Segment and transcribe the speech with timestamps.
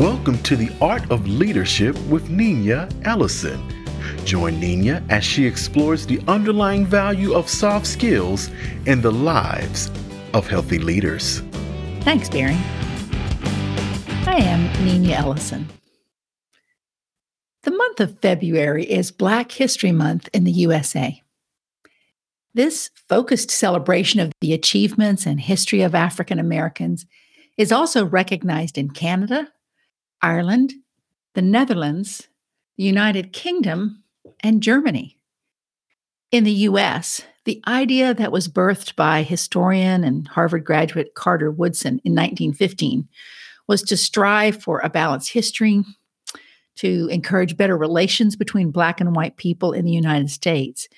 [0.00, 3.62] Welcome to the Art of Leadership with Niña Ellison.
[4.24, 8.48] Join Niña as she explores the underlying value of soft skills
[8.86, 9.90] in the lives
[10.32, 11.42] of healthy leaders.
[12.00, 12.56] Thanks, Barry.
[14.26, 15.68] I am Niña Ellison.
[17.64, 21.22] The month of February is Black History Month in the USA.
[22.54, 27.04] This focused celebration of the achievements and history of African Americans
[27.58, 29.48] is also recognized in Canada,
[30.22, 30.74] Ireland,
[31.34, 32.28] the Netherlands,
[32.76, 34.02] the United Kingdom,
[34.40, 35.18] and Germany.
[36.30, 42.00] In the US, the idea that was birthed by historian and Harvard graduate Carter Woodson
[42.04, 43.08] in 1915
[43.66, 45.84] was to strive for a balanced history,
[46.76, 50.88] to encourage better relations between Black and white people in the United States,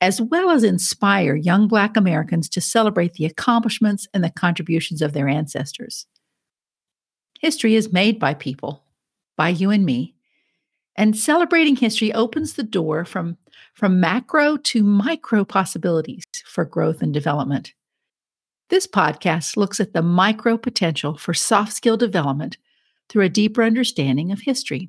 [0.00, 5.12] as well as inspire young Black Americans to celebrate the accomplishments and the contributions of
[5.12, 6.06] their ancestors.
[7.44, 8.84] History is made by people,
[9.36, 10.14] by you and me,
[10.96, 13.36] and celebrating history opens the door from,
[13.74, 17.74] from macro to micro possibilities for growth and development.
[18.70, 22.56] This podcast looks at the micro potential for soft skill development
[23.10, 24.88] through a deeper understanding of history.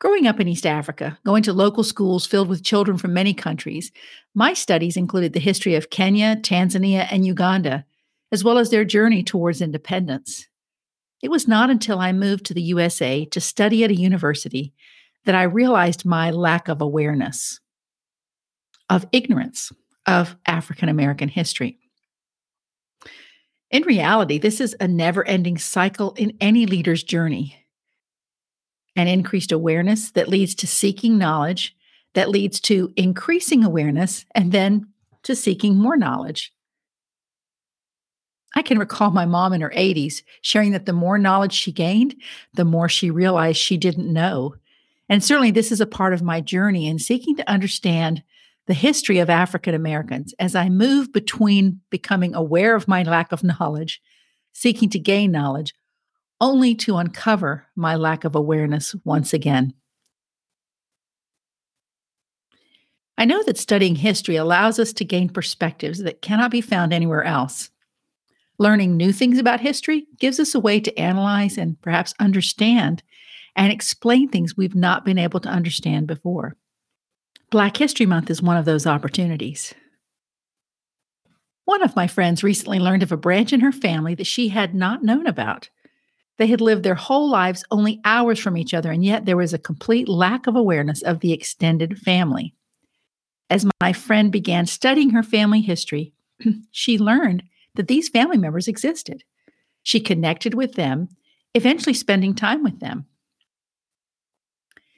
[0.00, 3.92] Growing up in East Africa, going to local schools filled with children from many countries,
[4.34, 7.84] my studies included the history of Kenya, Tanzania, and Uganda,
[8.32, 10.48] as well as their journey towards independence.
[11.22, 14.74] It was not until I moved to the USA to study at a university
[15.24, 17.60] that I realized my lack of awareness,
[18.90, 19.72] of ignorance
[20.06, 21.78] of African American history.
[23.70, 27.56] In reality, this is a never ending cycle in any leader's journey
[28.96, 31.74] An increased awareness that leads to seeking knowledge,
[32.14, 34.88] that leads to increasing awareness, and then
[35.22, 36.52] to seeking more knowledge.
[38.54, 42.14] I can recall my mom in her 80s sharing that the more knowledge she gained,
[42.54, 44.54] the more she realized she didn't know.
[45.08, 48.22] And certainly, this is a part of my journey in seeking to understand
[48.66, 53.42] the history of African Americans as I move between becoming aware of my lack of
[53.42, 54.00] knowledge,
[54.52, 55.74] seeking to gain knowledge,
[56.40, 59.74] only to uncover my lack of awareness once again.
[63.18, 67.22] I know that studying history allows us to gain perspectives that cannot be found anywhere
[67.22, 67.70] else.
[68.58, 73.02] Learning new things about history gives us a way to analyze and perhaps understand
[73.56, 76.56] and explain things we've not been able to understand before.
[77.50, 79.74] Black History Month is one of those opportunities.
[81.64, 84.74] One of my friends recently learned of a branch in her family that she had
[84.74, 85.68] not known about.
[86.38, 89.52] They had lived their whole lives only hours from each other, and yet there was
[89.52, 92.54] a complete lack of awareness of the extended family.
[93.48, 96.14] As my friend began studying her family history,
[96.70, 99.24] she learned that these family members existed.
[99.82, 101.08] She connected with them,
[101.54, 103.06] eventually spending time with them.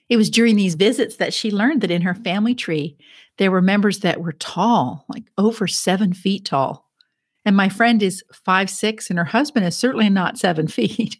[0.08, 2.96] It was during these visits that she learned that in her family tree,
[3.38, 6.90] there were members that were tall, like over seven feet tall.
[7.44, 11.18] And my friend is five six, and her husband is certainly not seven feet.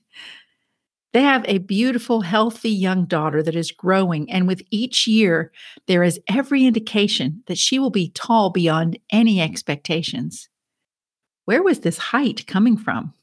[1.12, 5.53] They have a beautiful, healthy young daughter that is growing, and with each year,
[5.86, 10.48] there is every indication that she will be tall beyond any expectations.
[11.44, 13.15] Where was this height coming from?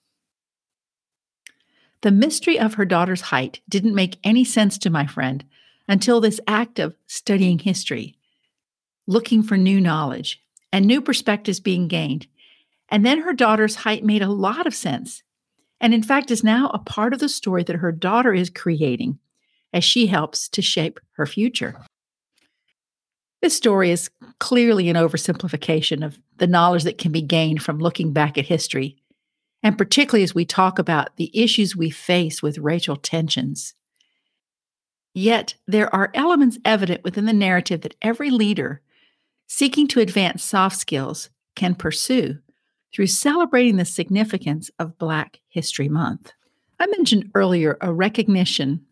[2.01, 5.43] The mystery of her daughter's height didn't make any sense to my friend
[5.87, 8.17] until this act of studying history,
[9.07, 12.27] looking for new knowledge and new perspectives being gained,
[12.89, 15.23] and then her daughter's height made a lot of sense.
[15.79, 19.19] And in fact, is now a part of the story that her daughter is creating
[19.73, 21.75] as she helps to shape her future.
[23.41, 24.09] This story is
[24.39, 28.97] clearly an oversimplification of the knowledge that can be gained from looking back at history,
[29.63, 33.73] and particularly as we talk about the issues we face with racial tensions.
[35.13, 38.81] Yet, there are elements evident within the narrative that every leader
[39.47, 42.37] seeking to advance soft skills can pursue
[42.93, 46.31] through celebrating the significance of Black History Month.
[46.79, 48.85] I mentioned earlier a recognition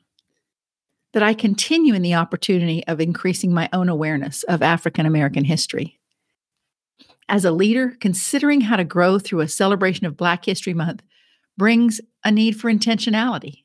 [1.13, 6.00] that I continue in the opportunity of increasing my own awareness of African American history.
[7.27, 11.03] As a leader, considering how to grow through a celebration of Black History Month
[11.57, 13.63] brings a need for intentionality.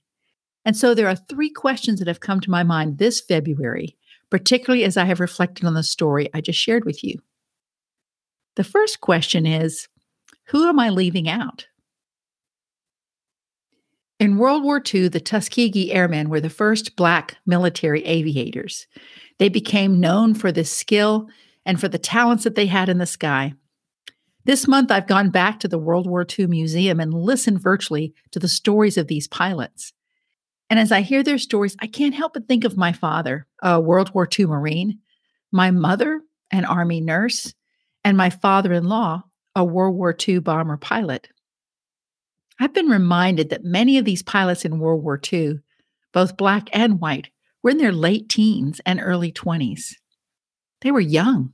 [0.64, 3.96] And so there are three questions that have come to my mind this February,
[4.30, 7.20] particularly as I have reflected on the story I just shared with you.
[8.56, 9.88] The first question is
[10.48, 11.66] who am I leaving out?
[14.20, 18.86] In World War II, the Tuskegee Airmen were the first Black military aviators.
[19.38, 21.28] They became known for this skill
[21.66, 23.54] and for the talents that they had in the sky.
[24.44, 28.38] This month, I've gone back to the World War II Museum and listened virtually to
[28.38, 29.92] the stories of these pilots.
[30.70, 33.80] And as I hear their stories, I can't help but think of my father, a
[33.80, 35.00] World War II Marine,
[35.50, 36.20] my mother,
[36.50, 37.54] an Army nurse,
[38.04, 39.24] and my father in law,
[39.56, 41.28] a World War II bomber pilot.
[42.60, 45.60] I've been reminded that many of these pilots in World War II,
[46.12, 47.30] both black and white,
[47.62, 49.94] were in their late teens and early 20s.
[50.82, 51.52] They were young.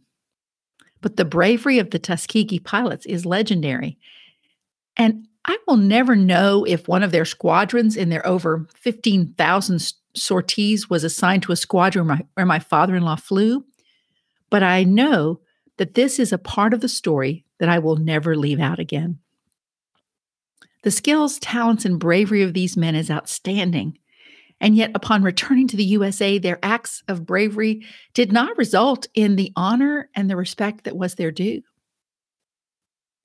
[1.00, 3.98] But the bravery of the Tuskegee pilots is legendary.
[4.96, 10.90] And I will never know if one of their squadrons in their over 15,000 sorties
[10.90, 13.64] was assigned to a squadron where my, my father in law flew.
[14.50, 15.40] But I know
[15.78, 19.18] that this is a part of the story that I will never leave out again.
[20.82, 23.98] The skills, talents, and bravery of these men is outstanding.
[24.60, 27.84] And yet, upon returning to the USA, their acts of bravery
[28.14, 31.62] did not result in the honor and the respect that was their due.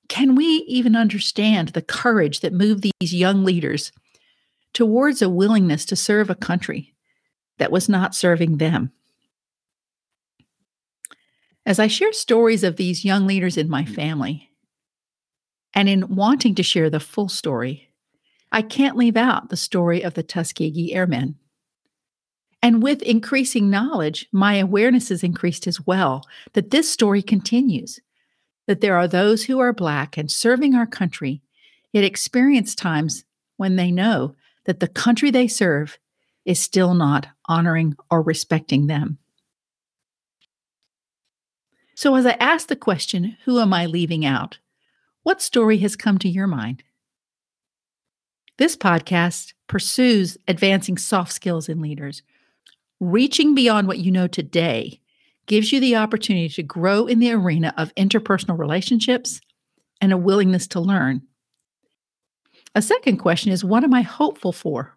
[0.07, 3.92] Can we even understand the courage that moved these young leaders
[4.74, 6.94] towards a willingness to serve a country
[7.57, 8.92] that was not serving them?
[11.66, 13.94] As I share stories of these young leaders in my hmm.
[13.94, 14.52] family,
[15.75, 17.89] and in wanting to share the full story,
[18.51, 21.36] I can't leave out the story of the Tuskegee Airmen.
[22.63, 26.24] And with increasing knowledge, my awareness has increased as well
[26.54, 28.00] that this story continues,
[28.66, 31.42] that there are those who are Black and serving our country,
[31.92, 33.25] yet experience times
[33.57, 34.36] when they know
[34.66, 36.00] that the country they serve
[36.45, 39.18] is still not honoring or respecting them.
[41.95, 44.57] So, as I ask the question, who am I leaving out?
[45.25, 46.83] What story has come to your mind?
[48.60, 52.22] This podcast pursues advancing soft skills in leaders.
[53.00, 55.01] Reaching beyond what you know today
[55.48, 59.42] gives you the opportunity to grow in the arena of interpersonal relationships
[60.00, 61.24] and a willingness to learn.
[62.75, 64.94] A second question is what am I hopeful for?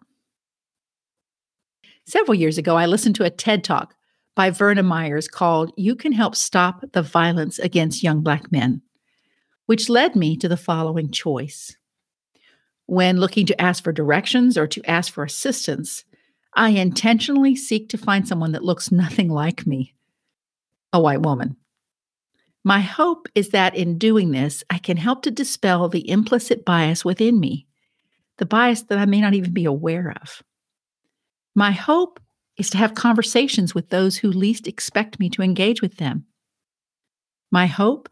[2.05, 3.95] Several years ago, I listened to a TED talk
[4.35, 8.83] by Verna Myers called You Can Help Stop the Violence Against Young Black Men,
[9.69, 11.77] which led me to the following choice
[12.87, 16.03] when looking to ask for directions or to ask for assistance,
[16.55, 19.93] I intentionally seek to find someone that looks nothing like me,
[20.91, 21.55] a white woman.
[22.63, 27.05] My hope is that in doing this, I can help to dispel the implicit bias
[27.05, 27.67] within me,
[28.39, 30.41] the bias that I may not even be aware of.
[31.53, 32.19] My hope
[32.57, 36.25] is to have conversations with those who least expect me to engage with them.
[37.51, 38.09] My hope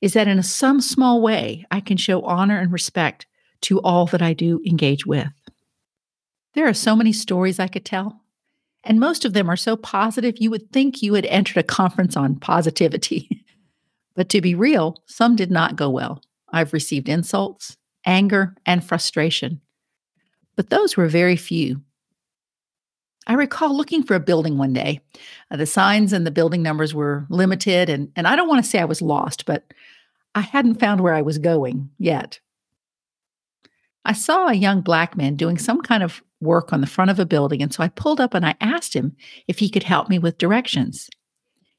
[0.00, 3.26] is that in some small way, I can show honor and respect
[3.62, 5.28] to all that I do engage with.
[6.54, 8.22] There are so many stories I could tell,
[8.82, 12.16] and most of them are so positive you would think you had entered a conference
[12.16, 13.44] on positivity.
[14.14, 16.22] but to be real, some did not go well.
[16.48, 19.60] I've received insults, anger, and frustration,
[20.56, 21.82] but those were very few.
[23.26, 25.00] I recall looking for a building one day.
[25.50, 28.70] Uh, the signs and the building numbers were limited, and, and I don't want to
[28.70, 29.72] say I was lost, but
[30.34, 32.40] I hadn't found where I was going yet.
[34.04, 37.18] I saw a young black man doing some kind of work on the front of
[37.18, 37.62] a building.
[37.62, 39.14] And so I pulled up and I asked him
[39.46, 41.10] if he could help me with directions.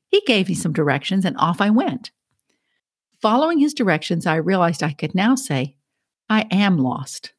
[0.07, 2.11] He gave me some directions and off I went.
[3.21, 5.75] Following his directions, I realized I could now say,
[6.29, 7.33] I am lost.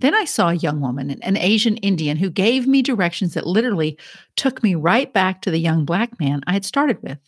[0.00, 3.98] Then I saw a young woman, an Asian Indian, who gave me directions that literally
[4.36, 7.18] took me right back to the young black man I had started with.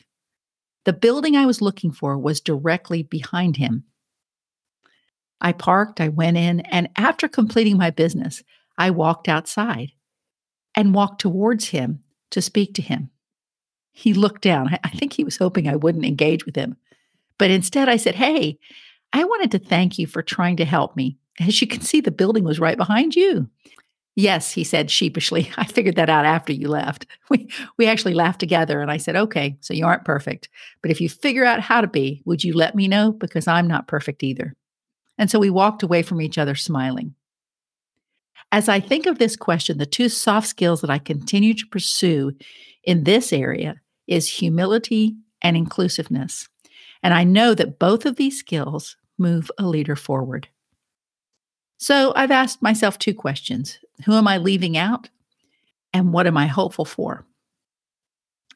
[0.84, 3.84] The building I was looking for was directly behind him.
[5.40, 8.42] I parked, I went in, and after completing my business,
[8.78, 9.92] I walked outside
[10.74, 13.10] and walked towards him to speak to him.
[13.92, 14.78] He looked down.
[14.84, 16.76] I think he was hoping I wouldn't engage with him.
[17.38, 18.58] But instead, I said, Hey,
[19.12, 21.18] I wanted to thank you for trying to help me.
[21.40, 23.48] As you can see, the building was right behind you.
[24.14, 25.50] Yes, he said sheepishly.
[25.56, 27.06] I figured that out after you left.
[27.30, 30.48] We we actually laughed together and I said, "Okay, so you aren't perfect,
[30.82, 33.68] but if you figure out how to be, would you let me know because I'm
[33.68, 34.56] not perfect either."
[35.16, 37.14] And so we walked away from each other smiling.
[38.50, 42.32] As I think of this question, the two soft skills that I continue to pursue
[42.82, 46.48] in this area is humility and inclusiveness.
[47.00, 50.48] And I know that both of these skills move a leader forward.
[51.80, 55.08] So I've asked myself two questions Who am I leaving out?
[55.92, 57.24] And what am I hopeful for?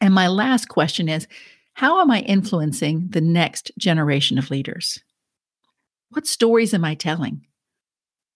[0.00, 1.26] And my last question is
[1.72, 5.02] How am I influencing the next generation of leaders?
[6.10, 7.46] What stories am I telling?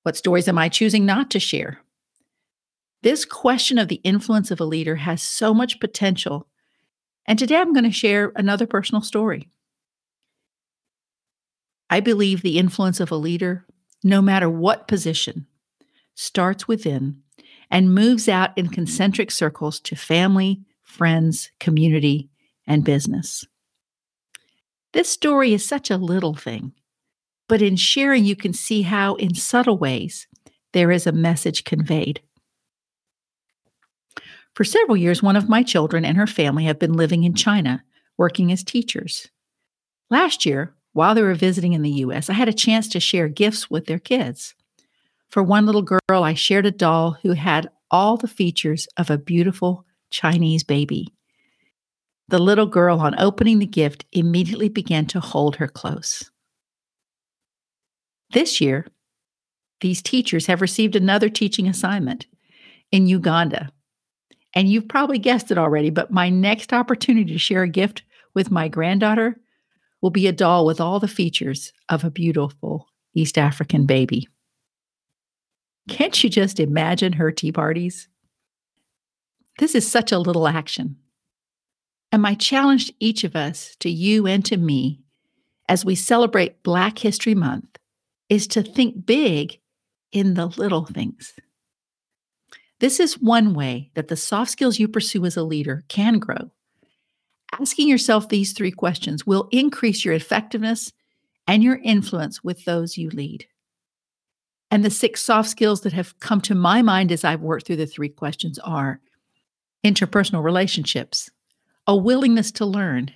[0.04, 1.80] What stories am I choosing not to share?
[3.02, 6.48] This question of the influence of a leader has so much potential.
[7.26, 9.50] And today I'm going to share another personal story.
[11.90, 13.66] I believe the influence of a leader,
[14.02, 15.46] no matter what position,
[16.14, 17.22] starts within
[17.70, 22.30] and moves out in concentric circles to family, friends, community,
[22.66, 23.44] and business.
[24.92, 26.72] This story is such a little thing,
[27.48, 30.26] but in sharing, you can see how, in subtle ways,
[30.72, 32.20] there is a message conveyed.
[34.54, 37.84] For several years, one of my children and her family have been living in China,
[38.16, 39.28] working as teachers.
[40.10, 43.28] Last year, while they were visiting in the US, I had a chance to share
[43.28, 44.56] gifts with their kids.
[45.28, 49.16] For one little girl, I shared a doll who had all the features of a
[49.16, 51.14] beautiful Chinese baby.
[52.26, 56.32] The little girl, on opening the gift, immediately began to hold her close.
[58.32, 58.88] This year,
[59.80, 62.26] these teachers have received another teaching assignment
[62.90, 63.70] in Uganda.
[64.52, 68.02] And you've probably guessed it already, but my next opportunity to share a gift
[68.34, 69.38] with my granddaughter
[70.00, 74.28] will be a doll with all the features of a beautiful East African baby.
[75.88, 78.08] Can't you just imagine her tea parties?
[79.58, 80.96] This is such a little action.
[82.12, 85.00] And my challenge to each of us, to you and to me,
[85.68, 87.78] as we celebrate Black History Month,
[88.28, 89.58] is to think big
[90.12, 91.34] in the little things.
[92.80, 96.50] This is one way that the soft skills you pursue as a leader can grow.
[97.60, 100.92] Asking yourself these three questions will increase your effectiveness
[101.46, 103.46] and your influence with those you lead.
[104.70, 107.76] And the six soft skills that have come to my mind as I've worked through
[107.76, 109.00] the three questions are
[109.84, 111.30] interpersonal relationships,
[111.86, 113.10] a willingness to learn,